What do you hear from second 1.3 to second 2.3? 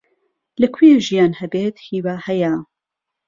هەبێت، هیوا